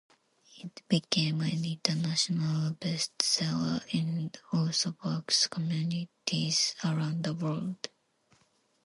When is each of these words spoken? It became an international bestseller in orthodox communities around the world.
It 0.57 0.81
became 0.87 1.41
an 1.41 1.63
international 1.63 2.73
bestseller 2.73 3.83
in 3.93 4.31
orthodox 4.51 5.45
communities 5.45 6.73
around 6.83 7.23
the 7.23 7.35
world. 7.35 7.87